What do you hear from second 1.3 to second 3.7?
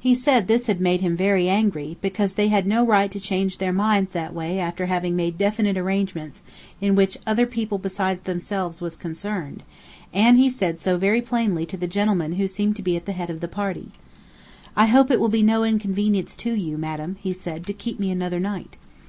angry, because they had no right to change